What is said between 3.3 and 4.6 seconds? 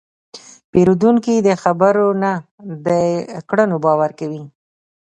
کړنو باور کوي.